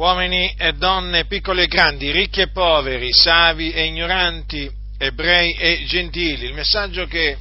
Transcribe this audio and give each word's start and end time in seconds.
uomini 0.00 0.54
e 0.56 0.72
donne, 0.72 1.26
piccoli 1.26 1.64
e 1.64 1.66
grandi, 1.66 2.10
ricchi 2.10 2.40
e 2.40 2.48
poveri, 2.48 3.12
savi 3.12 3.70
e 3.70 3.84
ignoranti, 3.84 4.70
ebrei 4.96 5.52
e 5.52 5.84
gentili. 5.86 6.46
Il 6.46 6.54
messaggio 6.54 7.06
che 7.06 7.36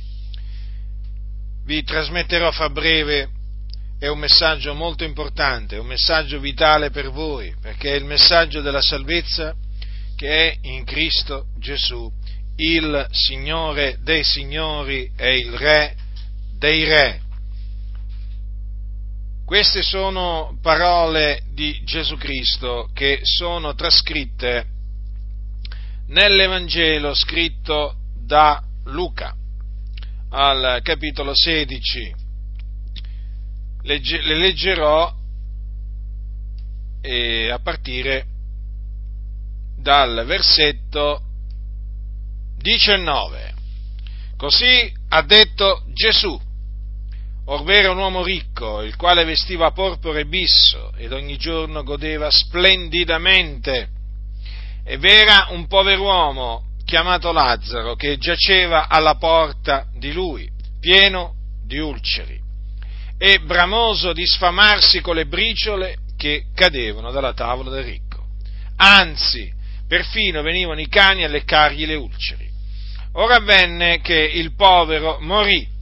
vi 1.63 1.81
trasmetterò 1.83 2.51
fra 2.51 2.69
breve 2.69 3.29
è 3.97 4.07
un 4.07 4.19
messaggio 4.19 4.73
molto 4.73 5.05
importante, 5.05 5.77
un 5.77 5.87
messaggio 5.87 6.41
vitale 6.41 6.89
per 6.89 7.11
voi, 7.11 7.55
perché 7.61 7.93
è 7.93 7.95
il 7.95 8.03
messaggio 8.03 8.59
della 8.59 8.81
salvezza 8.81 9.55
che 10.17 10.49
è 10.49 10.57
in 10.63 10.83
Cristo 10.83 11.45
Gesù, 11.57 12.11
il 12.57 13.07
Signore 13.11 13.99
dei 14.01 14.25
Signori 14.25 15.09
e 15.15 15.37
il 15.37 15.53
Re 15.53 15.95
dei 16.57 16.83
Re. 16.83 17.21
Queste 19.49 19.81
sono 19.81 20.59
parole 20.61 21.41
di 21.53 21.81
Gesù 21.83 22.17
Cristo 22.17 22.87
che 22.93 23.21
sono 23.23 23.73
trascritte 23.73 24.67
nell'Evangelo 26.09 27.15
scritto 27.15 27.95
da 28.13 28.63
Luca 28.83 29.35
al 30.29 30.81
capitolo 30.83 31.33
16. 31.33 32.13
Legge, 33.81 34.21
le 34.21 34.35
leggerò 34.35 35.11
eh, 37.01 37.49
a 37.49 37.57
partire 37.57 38.27
dal 39.75 40.25
versetto 40.27 41.23
19. 42.55 43.53
Così 44.37 44.93
ha 45.07 45.23
detto 45.23 45.85
Gesù 45.91 46.39
Orvero 47.51 47.93
un 47.93 47.97
uomo 47.97 48.23
ricco, 48.23 48.83
il 48.83 48.95
quale 48.95 49.23
vestiva 49.23 49.71
porpora 49.71 50.19
e 50.19 50.27
bisso 50.27 50.93
ed 50.95 51.11
ogni 51.11 51.35
giorno 51.37 51.81
godeva 51.81 52.29
splendidamente. 52.29 53.89
E 54.85 54.97
v'era 54.97 55.47
un 55.49 55.65
pover'uomo 55.65 56.75
chiamato 56.85 57.31
Lazzaro 57.31 57.95
che 57.95 58.17
giaceva 58.17 58.87
alla 58.87 59.15
porta 59.15 59.87
di 59.97 60.11
lui, 60.11 60.47
pieno 60.79 61.33
di 61.65 61.79
ulceri, 61.79 62.39
e 63.17 63.39
bramoso 63.39 64.13
di 64.13 64.27
sfamarsi 64.27 65.01
con 65.01 65.15
le 65.15 65.25
briciole 65.25 65.97
che 66.17 66.45
cadevano 66.53 67.09
dalla 67.09 67.33
tavola 67.33 67.71
del 67.71 67.83
ricco. 67.83 68.25
Anzi, 68.75 69.51
perfino 69.87 70.43
venivano 70.43 70.81
i 70.81 70.87
cani 70.87 71.23
a 71.23 71.27
leccargli 71.27 71.87
le 71.87 71.95
ulceri. 71.95 72.47
Ora 73.13 73.37
avvenne 73.37 74.01
che 74.01 74.13
il 74.19 74.53
povero 74.53 75.17
morì 75.19 75.77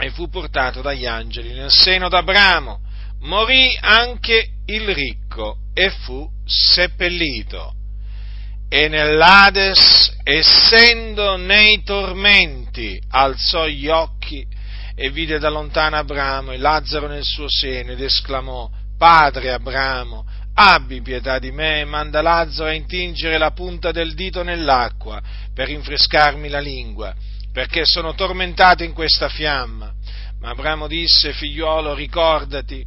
e 0.00 0.10
fu 0.10 0.28
portato 0.28 0.80
dagli 0.80 1.06
angeli 1.06 1.52
nel 1.52 1.70
seno 1.70 2.08
d'Abramo. 2.08 2.80
Morì 3.20 3.76
anche 3.80 4.52
il 4.66 4.88
ricco 4.94 5.58
e 5.74 5.90
fu 5.90 6.26
seppellito. 6.44 7.74
E 8.68 8.88
nell'Ades, 8.88 10.16
essendo 10.22 11.36
nei 11.36 11.82
tormenti, 11.82 13.00
alzò 13.10 13.66
gli 13.66 13.88
occhi 13.88 14.46
e 14.94 15.10
vide 15.10 15.38
da 15.38 15.50
lontano 15.50 15.96
Abramo 15.96 16.52
e 16.52 16.58
Lazzaro 16.58 17.06
nel 17.06 17.24
suo 17.24 17.46
seno 17.48 17.92
ed 17.92 18.00
esclamò, 18.00 18.70
Padre 18.96 19.52
Abramo, 19.52 20.24
abbi 20.54 21.02
pietà 21.02 21.38
di 21.38 21.50
me 21.50 21.80
e 21.80 21.84
manda 21.84 22.22
Lazzaro 22.22 22.70
a 22.70 22.74
intingere 22.74 23.38
la 23.38 23.50
punta 23.50 23.90
del 23.92 24.14
dito 24.14 24.42
nell'acqua 24.42 25.20
per 25.52 25.66
rinfrescarmi 25.68 26.48
la 26.48 26.60
lingua 26.60 27.14
perché 27.52 27.84
sono 27.84 28.14
tormentato 28.14 28.82
in 28.84 28.92
questa 28.92 29.28
fiamma. 29.28 29.92
Ma 30.40 30.50
Abramo 30.50 30.86
disse, 30.86 31.32
figliuolo, 31.32 31.94
ricordati 31.94 32.84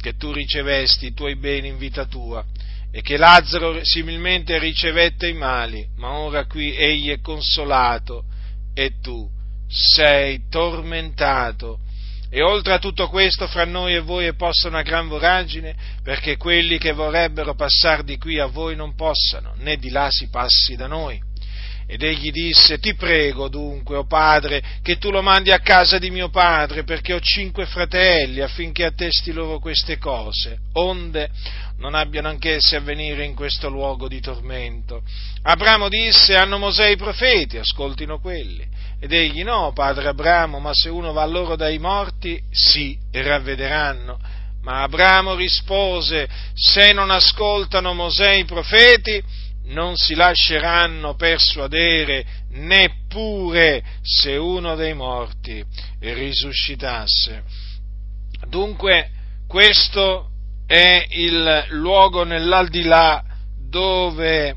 che 0.00 0.16
tu 0.16 0.32
ricevesti 0.32 1.06
i 1.06 1.14
tuoi 1.14 1.36
beni 1.36 1.68
in 1.68 1.78
vita 1.78 2.04
tua 2.04 2.44
e 2.90 3.02
che 3.02 3.16
Lazzaro 3.16 3.80
similmente 3.82 4.58
ricevette 4.58 5.26
i 5.26 5.32
mali, 5.32 5.84
ma 5.96 6.12
ora 6.12 6.46
qui 6.46 6.76
egli 6.76 7.10
è 7.10 7.20
consolato 7.20 8.24
e 8.72 9.00
tu 9.00 9.28
sei 9.68 10.42
tormentato. 10.48 11.80
E 12.30 12.42
oltre 12.42 12.72
a 12.72 12.78
tutto 12.78 13.08
questo, 13.08 13.46
fra 13.46 13.64
noi 13.64 13.94
e 13.94 14.00
voi 14.00 14.26
è 14.26 14.34
posta 14.34 14.68
una 14.68 14.82
gran 14.82 15.08
voragine, 15.08 15.74
perché 16.02 16.36
quelli 16.36 16.78
che 16.78 16.92
vorrebbero 16.92 17.54
passare 17.54 18.04
di 18.04 18.16
qui 18.18 18.38
a 18.38 18.46
voi 18.46 18.76
non 18.76 18.94
possano, 18.94 19.54
né 19.58 19.76
di 19.76 19.90
là 19.90 20.08
si 20.10 20.28
passi 20.28 20.76
da 20.76 20.86
noi. 20.86 21.20
Ed 21.86 22.02
egli 22.02 22.30
disse, 22.30 22.78
ti 22.78 22.94
prego 22.94 23.48
dunque, 23.48 23.96
o 23.96 24.00
oh 24.00 24.06
padre, 24.06 24.62
che 24.82 24.96
tu 24.96 25.10
lo 25.10 25.20
mandi 25.20 25.52
a 25.52 25.58
casa 25.58 25.98
di 25.98 26.10
mio 26.10 26.30
padre, 26.30 26.82
perché 26.84 27.12
ho 27.12 27.20
cinque 27.20 27.66
fratelli, 27.66 28.40
affinché 28.40 28.84
attesti 28.84 29.32
loro 29.32 29.58
queste 29.58 29.98
cose, 29.98 30.58
onde 30.74 31.30
non 31.78 31.94
abbiano 31.94 32.28
anch'essi 32.28 32.74
a 32.74 32.80
venire 32.80 33.24
in 33.24 33.34
questo 33.34 33.68
luogo 33.68 34.08
di 34.08 34.20
tormento. 34.20 35.02
Abramo 35.42 35.88
disse, 35.88 36.34
hanno 36.36 36.56
Mosè 36.56 36.88
i 36.88 36.96
profeti, 36.96 37.58
ascoltino 37.58 38.18
quelli. 38.18 38.66
Ed 38.98 39.12
egli, 39.12 39.42
no, 39.42 39.72
padre 39.74 40.08
Abramo, 40.08 40.60
ma 40.60 40.70
se 40.72 40.88
uno 40.88 41.12
va 41.12 41.26
loro 41.26 41.56
dai 41.56 41.78
morti, 41.78 42.40
sì, 42.50 42.96
ravvederanno. 43.12 44.18
Ma 44.62 44.82
Abramo 44.82 45.34
rispose, 45.34 46.26
se 46.54 46.92
non 46.94 47.10
ascoltano 47.10 47.92
Mosè 47.92 48.30
i 48.30 48.46
profeti, 48.46 49.22
non 49.66 49.96
si 49.96 50.14
lasceranno 50.14 51.14
persuadere 51.14 52.24
neppure 52.50 53.82
se 54.02 54.36
uno 54.36 54.74
dei 54.74 54.94
morti 54.94 55.64
risuscitasse. 56.00 57.42
Dunque 58.48 59.10
questo 59.46 60.30
è 60.66 61.06
il 61.10 61.66
luogo 61.70 62.24
nell'aldilà 62.24 63.24
dove 63.68 64.56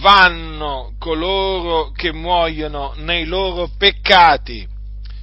vanno 0.00 0.94
coloro 0.98 1.90
che 1.90 2.12
muoiono 2.12 2.92
nei 2.96 3.24
loro 3.24 3.70
peccati. 3.76 4.68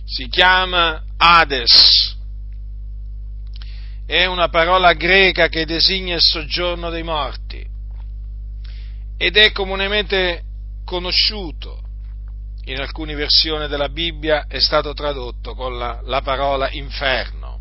Si 0.05 0.27
chiama 0.27 1.03
Hades. 1.17 2.17
È 4.05 4.25
una 4.25 4.49
parola 4.49 4.93
greca 4.93 5.49
che 5.49 5.65
designa 5.65 6.15
il 6.15 6.21
soggiorno 6.21 6.89
dei 6.89 7.03
morti 7.03 7.68
ed 9.21 9.35
è 9.35 9.51
comunemente 9.51 10.43
conosciuto. 10.85 11.81
In 12.63 12.79
alcune 12.79 13.15
versioni 13.15 13.67
della 13.67 13.89
Bibbia 13.89 14.45
è 14.47 14.59
stato 14.59 14.93
tradotto 14.93 15.55
con 15.55 15.77
la, 15.77 15.99
la 16.05 16.21
parola 16.21 16.71
inferno. 16.71 17.59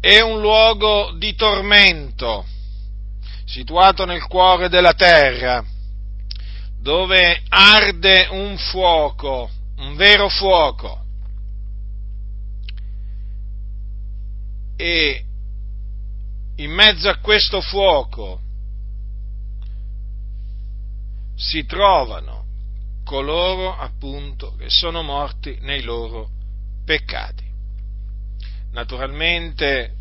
È 0.00 0.20
un 0.20 0.40
luogo 0.40 1.12
di 1.16 1.36
tormento, 1.36 2.44
situato 3.44 4.04
nel 4.04 4.26
cuore 4.26 4.68
della 4.68 4.94
terra, 4.94 5.64
dove 6.80 7.42
arde 7.48 8.26
un 8.30 8.56
fuoco, 8.58 9.48
un 9.76 9.94
vero 9.94 10.28
fuoco. 10.28 11.04
E 14.76 15.24
in 16.56 16.70
mezzo 16.70 17.08
a 17.08 17.18
questo 17.18 17.60
fuoco 17.60 18.40
si 21.36 21.64
trovano 21.66 22.44
coloro 23.04 23.76
appunto 23.76 24.54
che 24.56 24.68
sono 24.68 25.02
morti 25.02 25.58
nei 25.60 25.82
loro 25.82 26.30
peccati. 26.84 27.44
Naturalmente 28.72 29.92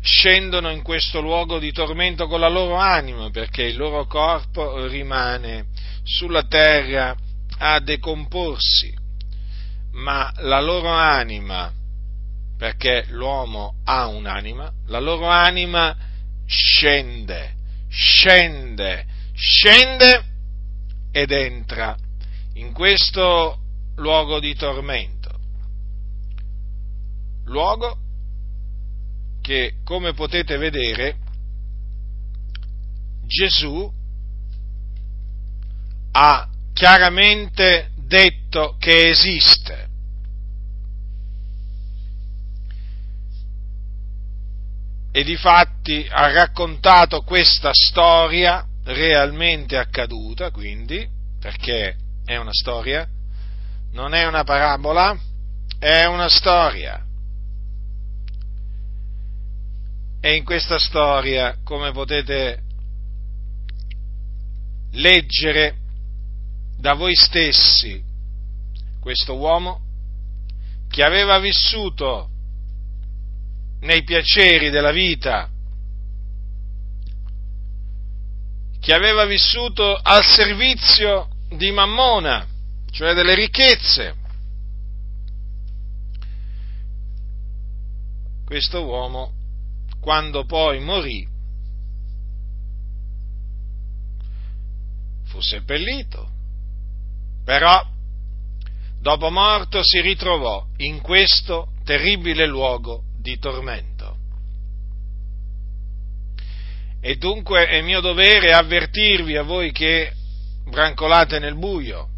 scendono 0.00 0.70
in 0.70 0.82
questo 0.82 1.20
luogo 1.20 1.58
di 1.58 1.72
tormento 1.72 2.26
con 2.26 2.40
la 2.40 2.48
loro 2.48 2.76
anima 2.76 3.30
perché 3.30 3.62
il 3.62 3.76
loro 3.76 4.06
corpo 4.06 4.86
rimane 4.86 5.66
sulla 6.02 6.44
terra 6.44 7.16
a 7.58 7.80
decomporsi, 7.80 8.94
ma 9.92 10.30
la 10.40 10.60
loro 10.60 10.90
anima 10.90 11.72
perché 12.56 13.04
l'uomo 13.08 13.76
ha 13.84 14.06
un'anima, 14.06 14.72
la 14.86 15.00
loro 15.00 15.26
anima 15.26 15.96
scende, 16.46 17.54
scende, 17.88 19.06
scende 19.34 20.24
ed 21.10 21.30
entra 21.30 21.96
in 22.54 22.72
questo 22.72 23.58
luogo 23.96 24.40
di 24.40 24.54
tormento. 24.54 25.30
Luogo 27.44 27.98
che, 29.42 29.74
come 29.84 30.14
potete 30.14 30.56
vedere, 30.56 31.16
Gesù 33.26 33.92
ha 36.12 36.48
chiaramente 36.72 37.90
detto 37.96 38.76
che 38.78 39.10
esiste. 39.10 39.83
E 45.16 45.22
difatti 45.22 46.04
ha 46.10 46.32
raccontato 46.32 47.22
questa 47.22 47.70
storia 47.72 48.66
realmente 48.82 49.76
accaduta, 49.78 50.50
quindi, 50.50 51.08
perché 51.38 51.94
è 52.24 52.34
una 52.34 52.52
storia, 52.52 53.08
non 53.92 54.12
è 54.12 54.26
una 54.26 54.42
parabola, 54.42 55.16
è 55.78 56.04
una 56.06 56.28
storia. 56.28 57.00
E 60.20 60.34
in 60.34 60.42
questa 60.42 60.80
storia, 60.80 61.58
come 61.62 61.92
potete 61.92 62.62
leggere 64.94 65.76
da 66.76 66.94
voi 66.94 67.14
stessi, 67.14 68.02
questo 68.98 69.36
uomo 69.36 69.80
che 70.88 71.04
aveva 71.04 71.38
vissuto 71.38 72.30
nei 73.84 74.02
piaceri 74.02 74.70
della 74.70 74.92
vita, 74.92 75.48
che 78.80 78.92
aveva 78.92 79.24
vissuto 79.26 79.94
al 79.94 80.24
servizio 80.24 81.28
di 81.50 81.70
Mammona, 81.70 82.46
cioè 82.90 83.14
delle 83.14 83.34
ricchezze. 83.34 84.16
Questo 88.44 88.84
uomo, 88.84 89.32
quando 90.00 90.44
poi 90.44 90.80
morì, 90.80 91.26
fu 95.24 95.40
seppellito, 95.40 96.30
però 97.44 97.86
dopo 98.98 99.30
morto 99.30 99.82
si 99.82 100.00
ritrovò 100.00 100.66
in 100.78 101.00
questo 101.00 101.72
terribile 101.84 102.46
luogo 102.46 103.02
di 103.24 103.38
tormento. 103.38 104.18
E 107.00 107.16
dunque 107.16 107.66
è 107.68 107.80
mio 107.80 108.00
dovere 108.00 108.52
avvertirvi 108.52 109.38
a 109.38 109.42
voi 109.42 109.72
che 109.72 110.12
brancolate 110.68 111.38
nel 111.38 111.56
buio, 111.56 112.08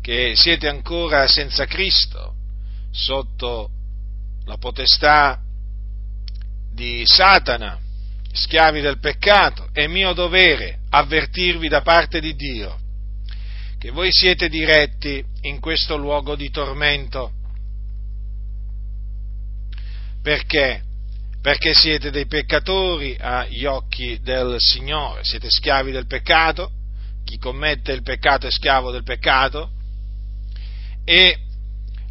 che 0.00 0.34
siete 0.36 0.68
ancora 0.68 1.26
senza 1.26 1.66
Cristo, 1.66 2.34
sotto 2.92 3.70
la 4.44 4.56
potestà 4.58 5.40
di 6.72 7.02
Satana, 7.04 7.76
schiavi 8.32 8.80
del 8.80 9.00
peccato, 9.00 9.70
è 9.72 9.88
mio 9.88 10.12
dovere 10.12 10.82
avvertirvi 10.90 11.66
da 11.66 11.82
parte 11.82 12.20
di 12.20 12.36
Dio 12.36 12.78
che 13.84 13.90
voi 13.90 14.10
siete 14.12 14.48
diretti 14.48 15.22
in 15.42 15.60
questo 15.60 15.98
luogo 15.98 16.36
di 16.36 16.48
tormento. 16.48 17.32
Perché? 20.24 20.82
Perché 21.42 21.74
siete 21.74 22.10
dei 22.10 22.24
peccatori 22.24 23.14
agli 23.20 23.66
occhi 23.66 24.18
del 24.22 24.56
Signore, 24.58 25.22
siete 25.22 25.50
schiavi 25.50 25.92
del 25.92 26.06
peccato, 26.06 26.70
chi 27.24 27.36
commette 27.36 27.92
il 27.92 28.02
peccato 28.02 28.46
è 28.46 28.50
schiavo 28.50 28.90
del 28.90 29.02
peccato 29.02 29.70
e 31.04 31.38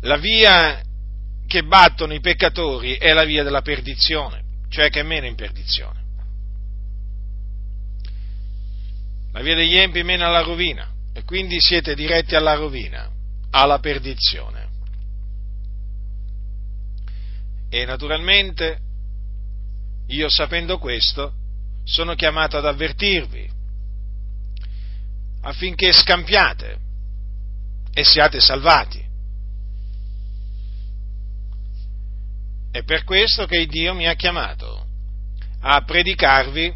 la 0.01 0.17
via 0.17 0.79
che 1.47 1.63
battono 1.63 2.13
i 2.13 2.19
peccatori 2.19 2.97
è 2.97 3.13
la 3.13 3.23
via 3.23 3.41
della 3.41 3.63
perdizione, 3.63 4.43
cioè 4.69 4.91
che 4.91 5.01
mena 5.01 5.25
in 5.25 5.33
perdizione. 5.33 6.01
La 9.31 9.41
via 9.41 9.55
degli 9.55 9.75
empi 9.75 10.03
mena 10.03 10.27
alla 10.27 10.41
rovina 10.41 10.87
e 11.15 11.23
quindi 11.23 11.59
siete 11.59 11.95
diretti 11.95 12.35
alla 12.35 12.53
rovina, 12.53 13.09
alla 13.49 13.79
perdizione. 13.79 14.62
E 17.73 17.85
naturalmente 17.85 18.77
io 20.09 20.29
sapendo 20.29 20.77
questo 20.77 21.33
sono 21.83 22.13
chiamato 22.13 22.55
ad 22.55 22.67
avvertirvi 22.67 23.49
affinché 25.41 25.91
scampiate 25.91 26.77
e 27.91 28.03
siate 28.03 28.39
salvati. 28.39 29.03
È 32.69 32.83
per 32.83 33.03
questo 33.05 33.47
che 33.47 33.65
Dio 33.65 33.95
mi 33.95 34.07
ha 34.07 34.13
chiamato 34.13 34.85
a 35.61 35.81
predicarvi 35.83 36.75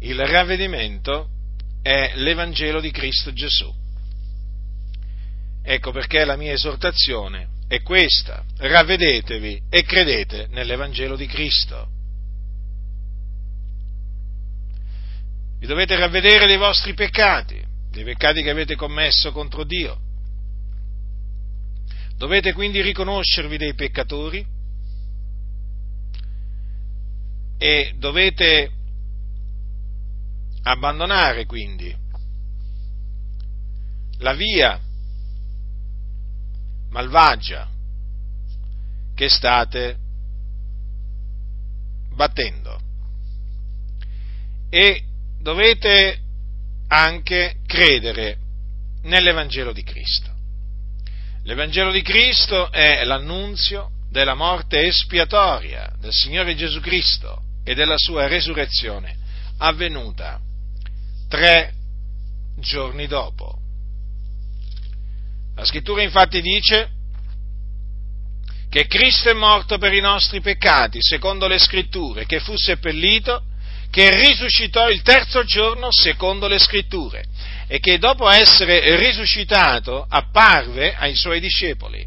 il 0.00 0.26
ravvedimento 0.26 1.30
è 1.80 2.12
l'Evangelo 2.16 2.82
di 2.82 2.90
Cristo 2.90 3.32
Gesù. 3.32 3.74
Ecco 5.62 5.90
perché 5.90 6.26
la 6.26 6.36
mia 6.36 6.52
esortazione 6.52 7.56
è 7.68 7.82
questa, 7.82 8.42
ravvedetevi 8.56 9.64
e 9.68 9.82
credete 9.84 10.46
nell'Evangelo 10.50 11.16
di 11.16 11.26
Cristo. 11.26 11.86
Vi 15.58 15.66
dovete 15.66 15.94
ravvedere 15.96 16.46
dei 16.46 16.56
vostri 16.56 16.94
peccati, 16.94 17.62
dei 17.90 18.04
peccati 18.04 18.42
che 18.42 18.50
avete 18.50 18.74
commesso 18.74 19.32
contro 19.32 19.64
Dio. 19.64 20.00
Dovete 22.16 22.54
quindi 22.54 22.80
riconoscervi 22.80 23.58
dei 23.58 23.74
peccatori 23.74 24.44
e 27.58 27.94
dovete 27.98 28.70
abbandonare 30.62 31.44
quindi 31.44 31.94
la 34.18 34.32
via 34.32 34.80
malvagia 36.90 37.68
che 39.14 39.28
state 39.28 39.96
battendo 42.14 42.80
e 44.70 45.02
dovete 45.40 46.18
anche 46.88 47.56
credere 47.66 48.38
nell'Evangelo 49.02 49.72
di 49.72 49.82
Cristo. 49.82 50.34
L'Evangelo 51.44 51.90
di 51.90 52.02
Cristo 52.02 52.70
è 52.70 53.04
l'annunzio 53.04 53.90
della 54.10 54.34
morte 54.34 54.86
espiatoria 54.86 55.92
del 55.98 56.12
Signore 56.12 56.54
Gesù 56.54 56.80
Cristo 56.80 57.42
e 57.64 57.74
della 57.74 57.96
sua 57.96 58.26
resurrezione 58.26 59.16
avvenuta 59.58 60.40
tre 61.28 61.72
giorni 62.56 63.06
dopo. 63.06 63.60
La 65.58 65.64
scrittura 65.64 66.02
infatti 66.02 66.40
dice 66.40 66.88
che 68.70 68.86
Cristo 68.86 69.28
è 69.28 69.32
morto 69.32 69.76
per 69.76 69.92
i 69.92 70.00
nostri 70.00 70.40
peccati, 70.40 71.00
secondo 71.02 71.48
le 71.48 71.58
scritture, 71.58 72.26
che 72.26 72.38
fu 72.38 72.56
seppellito, 72.56 73.42
che 73.90 74.08
risuscitò 74.08 74.88
il 74.88 75.02
terzo 75.02 75.42
giorno, 75.42 75.88
secondo 75.90 76.46
le 76.46 76.60
scritture, 76.60 77.24
e 77.66 77.80
che 77.80 77.98
dopo 77.98 78.28
essere 78.28 79.04
risuscitato 79.04 80.06
apparve 80.08 80.94
ai 80.94 81.16
suoi 81.16 81.40
discepoli, 81.40 82.06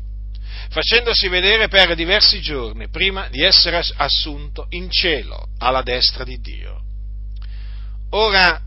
facendosi 0.69 1.27
vedere 1.27 1.67
per 1.67 1.93
diversi 1.93 2.39
giorni 2.39 2.87
prima 2.87 3.27
di 3.27 3.43
essere 3.43 3.83
assunto 3.97 4.67
in 4.69 4.89
cielo 4.89 5.49
alla 5.57 5.81
destra 5.81 6.23
di 6.23 6.39
Dio. 6.39 6.81
Ora, 8.11 8.61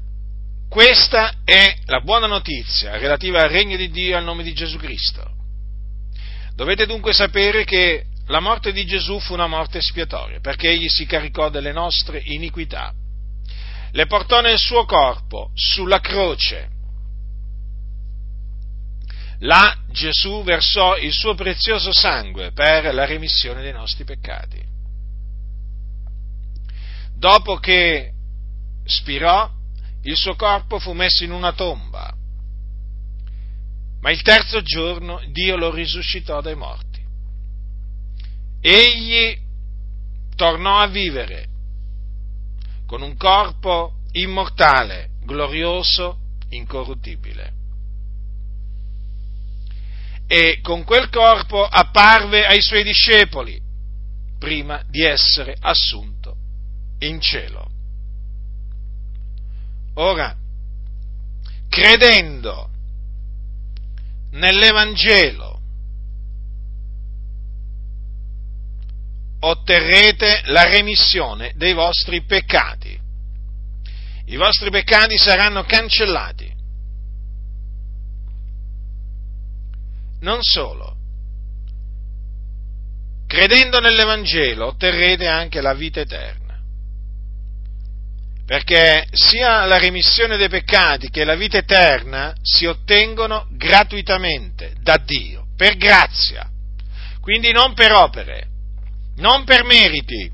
questa 0.74 1.34
è 1.44 1.76
la 1.86 2.00
buona 2.00 2.26
notizia 2.26 2.98
relativa 2.98 3.40
al 3.40 3.48
regno 3.48 3.76
di 3.76 3.90
Dio 3.90 4.16
al 4.16 4.24
nome 4.24 4.42
di 4.42 4.52
Gesù 4.52 4.76
Cristo. 4.76 5.24
Dovete 6.56 6.84
dunque 6.84 7.12
sapere 7.12 7.62
che 7.62 8.06
la 8.26 8.40
morte 8.40 8.72
di 8.72 8.84
Gesù 8.84 9.20
fu 9.20 9.34
una 9.34 9.46
morte 9.46 9.78
espiatoria, 9.78 10.40
perché 10.40 10.70
egli 10.70 10.88
si 10.88 11.06
caricò 11.06 11.48
delle 11.48 11.70
nostre 11.70 12.20
iniquità, 12.24 12.92
le 13.92 14.06
portò 14.06 14.40
nel 14.40 14.58
suo 14.58 14.84
corpo 14.84 15.52
sulla 15.54 16.00
croce. 16.00 16.68
Là 19.38 19.78
Gesù 19.92 20.42
versò 20.42 20.96
il 20.96 21.12
suo 21.12 21.36
prezioso 21.36 21.92
sangue 21.92 22.50
per 22.50 22.92
la 22.92 23.04
remissione 23.04 23.62
dei 23.62 23.72
nostri 23.72 24.02
peccati. 24.02 24.60
Dopo 27.16 27.58
che 27.58 28.10
spirò, 28.84 29.62
il 30.04 30.16
suo 30.16 30.34
corpo 30.34 30.78
fu 30.78 30.92
messo 30.92 31.24
in 31.24 31.32
una 31.32 31.52
tomba, 31.52 32.12
ma 34.00 34.10
il 34.10 34.22
terzo 34.22 34.62
giorno 34.62 35.22
Dio 35.30 35.56
lo 35.56 35.70
risuscitò 35.70 36.40
dai 36.40 36.54
morti. 36.54 37.02
Egli 38.60 39.38
tornò 40.36 40.78
a 40.78 40.86
vivere 40.86 41.48
con 42.86 43.02
un 43.02 43.16
corpo 43.16 43.94
immortale, 44.12 45.10
glorioso, 45.24 46.18
incorruttibile. 46.50 47.52
E 50.26 50.60
con 50.62 50.84
quel 50.84 51.08
corpo 51.08 51.64
apparve 51.64 52.46
ai 52.46 52.62
suoi 52.62 52.82
discepoli 52.82 53.60
prima 54.38 54.82
di 54.88 55.02
essere 55.02 55.56
assunto 55.58 56.36
in 57.00 57.20
cielo. 57.20 57.63
Ora, 59.94 60.36
credendo 61.68 62.68
nell'Evangelo, 64.30 65.60
otterrete 69.40 70.42
la 70.46 70.64
remissione 70.64 71.52
dei 71.54 71.74
vostri 71.74 72.22
peccati. 72.22 73.00
I 74.26 74.36
vostri 74.36 74.70
peccati 74.70 75.18
saranno 75.18 75.64
cancellati. 75.64 76.52
Non 80.20 80.38
solo, 80.40 80.96
credendo 83.26 83.80
nell'Evangelo 83.80 84.66
otterrete 84.66 85.28
anche 85.28 85.60
la 85.60 85.74
vita 85.74 86.00
eterna. 86.00 86.43
Perché 88.46 89.06
sia 89.10 89.64
la 89.64 89.78
remissione 89.78 90.36
dei 90.36 90.50
peccati 90.50 91.08
che 91.08 91.24
la 91.24 91.34
vita 91.34 91.56
eterna 91.56 92.34
si 92.42 92.66
ottengono 92.66 93.46
gratuitamente 93.52 94.74
da 94.80 94.98
Dio, 94.98 95.46
per 95.56 95.76
grazia, 95.76 96.48
quindi 97.20 97.52
non 97.52 97.72
per 97.72 97.92
opere, 97.92 98.48
non 99.16 99.44
per 99.44 99.64
meriti, 99.64 100.30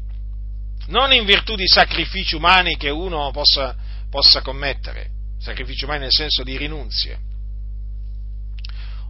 non 0.88 1.12
in 1.12 1.24
virtù 1.24 1.54
di 1.54 1.68
sacrifici 1.68 2.34
umani 2.34 2.76
che 2.76 2.90
uno 2.90 3.30
possa, 3.30 3.76
possa 4.10 4.42
commettere, 4.42 5.10
sacrifici 5.38 5.84
umani 5.84 6.00
nel 6.00 6.12
senso 6.12 6.42
di 6.42 6.56
rinunzie, 6.56 7.18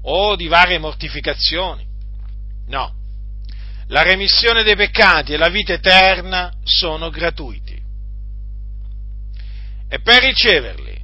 o 0.03 0.37
di 0.37 0.47
varie 0.47 0.79
mortificazioni. 0.79 1.87
No, 2.67 2.95
la 3.87 4.03
remissione 4.03 4.63
dei 4.63 4.77
peccati 4.77 5.33
e 5.33 5.37
la 5.37 5.49
vita 5.49 5.73
eterna 5.73 6.53
sono 6.63 7.09
gratuiti. 7.09 7.70
E 9.93 10.01
per 10.01 10.23
riceverli 10.23 10.97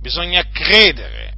bisogna 0.00 0.46
credere 0.52 1.32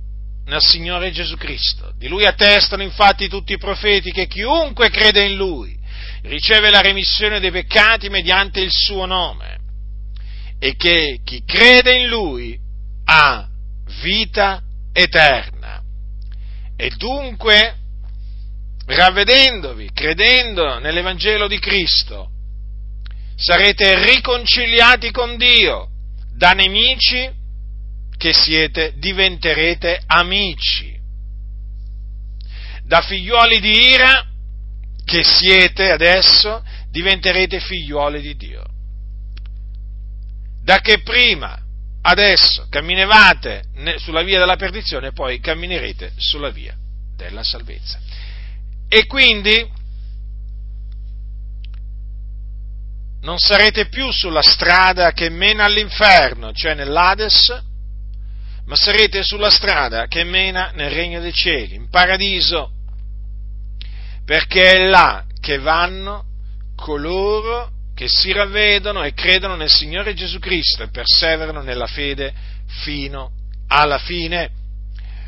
nel 0.46 0.60
Signore 0.60 1.12
Gesù 1.12 1.36
Cristo. 1.36 1.92
Di 1.96 2.08
Lui 2.08 2.24
attestano 2.24 2.82
infatti 2.82 3.28
tutti 3.28 3.52
i 3.52 3.58
profeti 3.58 4.10
che 4.10 4.26
chiunque 4.26 4.90
crede 4.90 5.24
in 5.24 5.36
Lui 5.36 5.78
riceve 6.22 6.68
la 6.68 6.80
remissione 6.80 7.38
dei 7.38 7.52
peccati 7.52 8.08
mediante 8.08 8.60
il 8.60 8.72
suo 8.72 9.06
nome 9.06 9.58
e 10.58 10.74
che 10.74 11.20
chi 11.24 11.44
crede 11.44 11.96
in 11.96 12.08
Lui 12.08 12.58
ha 13.04 13.48
vita 14.02 14.60
eterna. 14.92 15.80
E 16.76 16.90
dunque, 16.96 17.76
ravvedendovi, 18.86 19.90
credendo 19.92 20.80
nell'Evangelo 20.80 21.46
di 21.46 21.58
Cristo, 21.60 22.30
sarete 23.36 24.04
riconciliati 24.04 25.12
con 25.12 25.36
Dio 25.36 25.89
da 26.40 26.54
nemici 26.54 27.30
che 28.16 28.32
siete, 28.32 28.94
diventerete 28.96 30.00
amici. 30.06 30.98
Da 32.82 33.02
figliuoli 33.02 33.60
di 33.60 33.90
ira 33.90 34.26
che 35.04 35.22
siete 35.22 35.90
adesso, 35.90 36.64
diventerete 36.88 37.60
figliuoli 37.60 38.22
di 38.22 38.36
Dio. 38.36 38.64
Da 40.62 40.80
che 40.80 41.02
prima, 41.02 41.60
adesso, 42.00 42.66
camminevate 42.70 43.64
sulla 43.98 44.22
via 44.22 44.38
della 44.38 44.56
perdizione, 44.56 45.12
poi 45.12 45.40
camminerete 45.40 46.14
sulla 46.16 46.48
via 46.48 46.74
della 47.16 47.42
salvezza. 47.42 48.00
E 48.88 49.04
quindi 49.04 49.70
non 53.22 53.38
sarete 53.38 53.88
più 53.88 54.10
sulla 54.10 54.42
strada 54.42 55.12
che 55.12 55.28
mena 55.28 55.64
all'inferno, 55.64 56.52
cioè 56.52 56.74
nell'Ades, 56.74 57.62
ma 58.64 58.76
sarete 58.76 59.22
sulla 59.22 59.50
strada 59.50 60.06
che 60.06 60.24
mena 60.24 60.70
nel 60.74 60.90
regno 60.90 61.20
dei 61.20 61.32
cieli, 61.32 61.74
in 61.74 61.90
paradiso, 61.90 62.70
perché 64.24 64.76
è 64.76 64.86
là 64.86 65.24
che 65.40 65.58
vanno 65.58 66.24
coloro 66.76 67.70
che 67.94 68.08
si 68.08 68.32
ravvedono 68.32 69.02
e 69.02 69.12
credono 69.12 69.56
nel 69.56 69.70
Signore 69.70 70.14
Gesù 70.14 70.38
Cristo 70.38 70.82
e 70.82 70.88
perseverano 70.88 71.60
nella 71.60 71.86
fede 71.86 72.32
fino 72.82 73.32
alla 73.68 73.98
fine. 73.98 74.52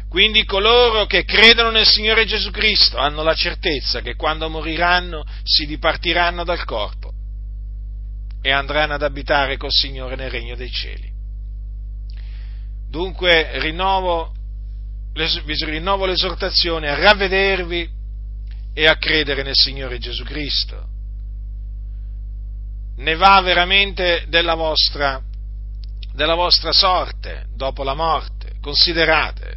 Quindi 0.08 0.44
coloro 0.44 1.04
che 1.06 1.24
credono 1.24 1.70
nel 1.70 1.86
Signore 1.86 2.24
Gesù 2.24 2.50
Cristo 2.50 2.96
hanno 2.98 3.22
la 3.22 3.34
certezza 3.34 4.00
che 4.00 4.14
quando 4.14 4.48
moriranno 4.48 5.24
si 5.42 5.66
dipartiranno 5.66 6.44
dal 6.44 6.64
corpo 6.64 7.01
e 8.42 8.50
andranno 8.50 8.94
ad 8.94 9.02
abitare 9.02 9.56
col 9.56 9.70
Signore 9.70 10.16
nel 10.16 10.30
regno 10.30 10.56
dei 10.56 10.70
cieli. 10.70 11.10
Dunque 12.90 13.58
rinnovo, 13.60 14.34
vi 15.14 15.54
rinnovo 15.64 16.04
l'esortazione 16.04 16.90
a 16.90 16.94
ravvedervi 16.94 17.88
e 18.74 18.86
a 18.86 18.96
credere 18.96 19.42
nel 19.42 19.54
Signore 19.54 19.98
Gesù 19.98 20.24
Cristo. 20.24 20.88
Ne 22.96 23.14
va 23.16 23.40
veramente 23.40 24.26
della 24.28 24.54
vostra, 24.54 25.22
della 26.12 26.34
vostra 26.34 26.72
sorte 26.72 27.46
dopo 27.54 27.82
la 27.82 27.94
morte. 27.94 28.52
Considerate, 28.60 29.56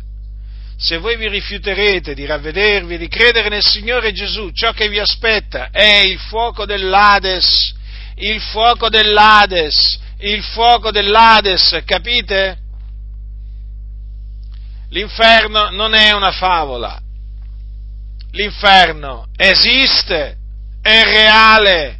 se 0.77 0.97
voi 0.97 1.17
vi 1.17 1.27
rifiuterete 1.27 2.13
di 2.13 2.25
ravvedervi 2.25 2.95
e 2.95 2.97
di 2.97 3.07
credere 3.07 3.49
nel 3.49 3.63
Signore 3.63 4.13
Gesù, 4.13 4.51
ciò 4.51 4.71
che 4.71 4.89
vi 4.89 4.99
aspetta 4.99 5.69
è 5.71 6.01
il 6.05 6.19
fuoco 6.19 6.65
dell'Ades, 6.65 7.73
il 8.15 8.39
fuoco 8.41 8.89
dell'Ades, 8.89 9.99
il 10.19 10.41
fuoco 10.43 10.91
dell'Ades, 10.91 11.81
capite? 11.85 12.59
L'inferno 14.89 15.69
non 15.71 15.93
è 15.93 16.11
una 16.11 16.31
favola. 16.31 17.01
L'inferno 18.31 19.27
esiste, 19.35 20.37
è 20.81 21.03
reale. 21.03 21.99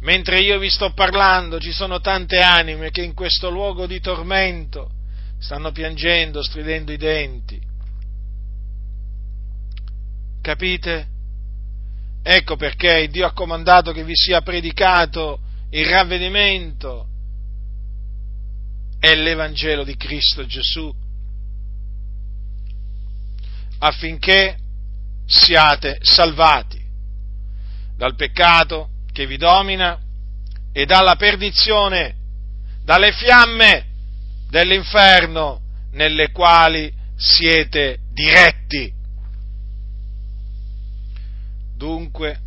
Mentre 0.00 0.40
io 0.40 0.58
vi 0.58 0.68
sto 0.68 0.92
parlando 0.92 1.58
ci 1.58 1.72
sono 1.72 2.00
tante 2.00 2.40
anime 2.40 2.90
che 2.90 3.00
in 3.00 3.14
questo 3.14 3.48
luogo 3.48 3.86
di 3.86 4.00
tormento 4.00 4.90
stanno 5.38 5.72
piangendo, 5.72 6.42
stridendo 6.42 6.92
i 6.92 6.98
denti. 6.98 7.58
Capite? 10.42 11.06
Ecco 12.22 12.56
perché 12.56 13.08
Dio 13.08 13.26
ha 13.26 13.32
comandato 13.32 13.92
che 13.92 14.04
vi 14.04 14.14
sia 14.14 14.42
predicato 14.42 15.40
il 15.74 15.86
ravvedimento 15.86 17.08
e 19.00 19.16
l'Evangelo 19.16 19.82
di 19.82 19.96
Cristo 19.96 20.46
Gesù 20.46 20.92
affinché 23.78 24.56
siate 25.26 25.98
salvati 26.00 26.80
dal 27.96 28.14
peccato 28.14 28.90
che 29.10 29.26
vi 29.26 29.36
domina 29.36 30.00
e 30.72 30.86
dalla 30.86 31.16
perdizione, 31.16 32.14
dalle 32.84 33.12
fiamme 33.12 33.86
dell'inferno 34.48 35.60
nelle 35.90 36.30
quali 36.30 36.92
siete 37.16 37.98
diretti. 38.12 38.92
Dunque, 41.76 42.40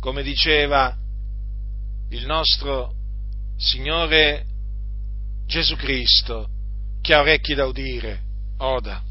come 0.00 0.22
diceva 0.22 0.96
il 2.14 2.26
nostro 2.26 2.94
Signore 3.56 4.46
Gesù 5.46 5.74
Cristo, 5.74 6.48
chi 7.02 7.12
ha 7.12 7.20
orecchi 7.20 7.54
da 7.54 7.66
udire, 7.66 8.22
oda. 8.58 9.02